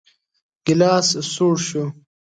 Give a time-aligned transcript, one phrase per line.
[0.65, 1.83] ګيلاس سوړ شو.